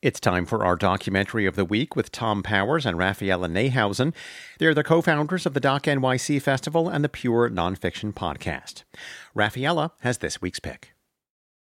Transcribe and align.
It's 0.00 0.20
time 0.20 0.46
for 0.46 0.64
our 0.64 0.76
documentary 0.76 1.44
of 1.44 1.56
the 1.56 1.64
week 1.64 1.96
with 1.96 2.10
Thom 2.10 2.44
Powers 2.44 2.86
and 2.86 2.96
Raphaela 2.96 3.50
Neihausen. 3.50 4.14
They're 4.60 4.72
the 4.72 4.84
co 4.84 5.02
founders 5.02 5.44
of 5.44 5.54
the 5.54 5.60
Doc 5.60 5.82
NYC 5.86 6.40
Festival 6.40 6.88
and 6.88 7.02
the 7.02 7.08
Pure 7.08 7.50
Nonfiction 7.50 8.12
Podcast. 8.12 8.84
Raphaela 9.34 9.90
has 10.02 10.18
this 10.18 10.40
week's 10.40 10.60
pick. 10.60 10.94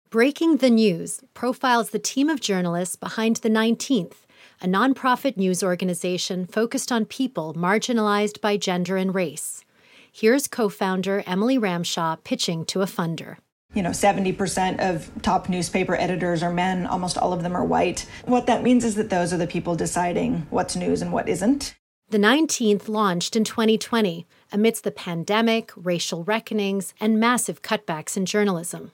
Breaking 0.09 0.55
the 0.55 0.69
News 0.69 1.19
profiles 1.33 1.89
the 1.89 1.99
team 1.99 2.29
of 2.29 2.39
journalists 2.39 2.95
behind 2.95 3.37
the 3.37 3.49
19th, 3.49 4.15
a 4.61 4.67
nonprofit 4.67 5.35
news 5.35 5.61
organization 5.61 6.45
focused 6.45 6.93
on 6.93 7.03
people 7.03 7.53
marginalized 7.55 8.39
by 8.39 8.55
gender 8.55 8.95
and 8.95 9.13
race. 9.13 9.65
Here's 10.13 10.47
co 10.47 10.69
founder 10.69 11.25
Emily 11.27 11.57
Ramshaw 11.57 12.23
pitching 12.23 12.63
to 12.67 12.83
a 12.83 12.85
funder 12.85 13.35
you 13.73 13.81
know 13.81 13.89
70% 13.89 14.79
of 14.79 15.09
top 15.21 15.49
newspaper 15.49 15.95
editors 15.95 16.43
are 16.43 16.53
men 16.53 16.85
almost 16.85 17.17
all 17.17 17.33
of 17.33 17.43
them 17.43 17.55
are 17.55 17.65
white. 17.65 18.05
What 18.25 18.47
that 18.47 18.63
means 18.63 18.85
is 18.85 18.95
that 18.95 19.09
those 19.09 19.33
are 19.33 19.37
the 19.37 19.47
people 19.47 19.75
deciding 19.75 20.47
what's 20.49 20.75
news 20.75 21.01
and 21.01 21.11
what 21.11 21.27
isn't. 21.27 21.75
The 22.09 22.19
19th 22.19 22.87
launched 22.87 23.35
in 23.35 23.43
2020 23.43 24.27
amidst 24.51 24.83
the 24.83 24.91
pandemic 24.91 25.71
racial 25.75 26.23
reckonings 26.23 26.93
and 26.99 27.19
massive 27.19 27.61
cutbacks 27.61 28.15
in 28.15 28.25
journalism. 28.25 28.91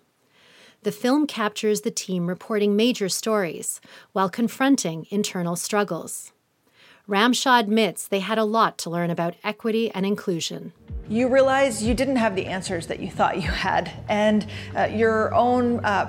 The 0.84 0.94
film 0.94 1.28
captures 1.28 1.82
the 1.82 1.92
team 1.92 2.28
reporting 2.28 2.78
major 2.78 3.10
stories 3.10 3.82
while 4.14 4.30
confronting 4.30 5.08
internal 5.10 5.58
struggles 5.58 6.32
ramshaw 7.10 7.60
admits 7.60 8.08
they 8.08 8.20
had 8.20 8.38
a 8.38 8.44
lot 8.44 8.78
to 8.78 8.90
learn 8.90 9.10
about 9.10 9.36
equity 9.44 9.92
and 9.92 10.06
inclusion 10.06 10.72
you 11.10 11.28
realize 11.28 11.84
you 11.84 11.96
didn't 11.96 12.18
have 12.18 12.36
the 12.36 12.46
answers 12.46 12.86
that 12.86 13.00
you 13.00 13.10
thought 13.10 13.42
you 13.42 13.50
had, 13.50 13.92
and 14.08 14.46
uh, 14.78 14.84
your 14.84 15.34
own 15.34 15.84
uh, 15.84 16.08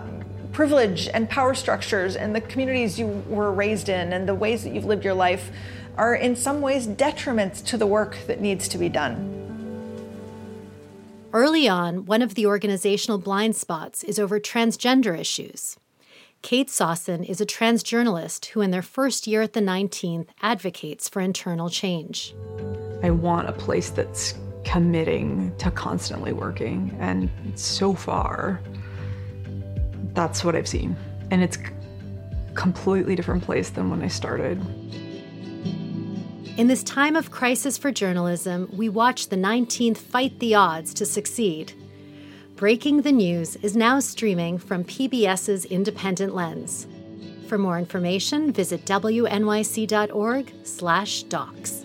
privilege 0.52 1.08
and 1.08 1.28
power 1.28 1.54
structures 1.54 2.16
and 2.16 2.36
the 2.36 2.40
communities 2.40 2.98
you 2.98 3.06
were 3.26 3.50
raised 3.50 3.88
in 3.88 4.12
and 4.12 4.28
the 4.28 4.34
ways 4.34 4.62
that 4.62 4.74
you've 4.74 4.84
lived 4.84 5.04
your 5.04 5.14
life 5.14 5.50
are 5.96 6.14
in 6.14 6.36
some 6.36 6.60
ways 6.60 6.86
detriments 6.86 7.64
to 7.64 7.78
the 7.78 7.86
work 7.86 8.16
that 8.26 8.40
needs 8.40 8.68
to 8.68 8.78
be 8.78 8.88
done. 8.88 9.36
Early 11.32 11.68
on, 11.68 12.04
one 12.04 12.22
of 12.22 12.34
the 12.34 12.46
organizational 12.46 13.18
blind 13.18 13.56
spots 13.56 14.02
is 14.04 14.18
over 14.18 14.40
transgender 14.40 15.18
issues. 15.18 15.78
Kate 16.42 16.68
Sosin 16.68 17.28
is 17.28 17.40
a 17.40 17.46
trans 17.46 17.82
journalist 17.82 18.46
who, 18.46 18.62
in 18.62 18.70
their 18.70 18.82
first 18.82 19.26
year 19.26 19.42
at 19.42 19.52
the 19.52 19.60
19th, 19.60 20.28
advocates 20.40 21.08
for 21.08 21.20
internal 21.20 21.68
change. 21.68 22.34
I 23.02 23.10
want 23.10 23.48
a 23.48 23.52
place 23.52 23.90
that's 23.90 24.34
committing 24.64 25.54
to 25.58 25.70
constantly 25.70 26.32
working. 26.32 26.96
And 26.98 27.30
so 27.56 27.94
far, 27.94 28.60
that's 30.14 30.42
what 30.42 30.56
I've 30.56 30.68
seen. 30.68 30.96
And 31.30 31.42
it's 31.42 31.58
completely 32.54 33.14
different 33.14 33.44
place 33.44 33.70
than 33.70 33.90
when 33.90 34.02
I 34.02 34.08
started. 34.08 34.58
In 36.56 36.66
this 36.66 36.82
time 36.82 37.16
of 37.16 37.30
crisis 37.30 37.78
for 37.78 37.92
journalism, 37.92 38.68
we 38.72 38.88
watch 38.88 39.28
the 39.28 39.36
19th 39.36 39.98
fight 39.98 40.38
the 40.40 40.54
odds 40.54 40.94
to 40.94 41.06
succeed. 41.06 41.72
Breaking 42.60 43.00
the 43.00 43.10
News 43.10 43.56
is 43.62 43.74
now 43.74 43.98
streaming 44.00 44.58
from 44.58 44.84
PBS's 44.84 45.64
Independent 45.64 46.34
Lens. 46.34 46.86
For 47.46 47.56
more 47.56 47.78
information, 47.78 48.52
visit 48.52 48.84
wnyc.org/docs. 48.84 51.84